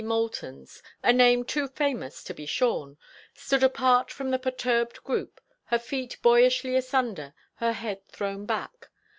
Moultons—a 0.03 1.13
name 1.13 1.45
too 1.45 1.67
famous 1.67 2.23
to 2.23 2.33
be 2.33 2.47
shorn——stood 2.47 3.61
apart 3.61 4.09
from 4.09 4.31
the 4.31 4.39
perturbed 4.39 5.03
group, 5.03 5.39
her 5.65 5.77
feet 5.77 6.17
boyishly 6.23 6.75
asunder, 6.75 7.35
her 7.57 7.73
head 7.73 8.07
thrown 8.07 8.47
back. 8.47 8.89